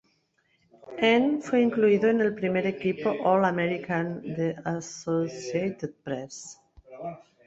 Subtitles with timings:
[0.97, 6.59] En fue incluido en el primer equipo All-American de Associated Press.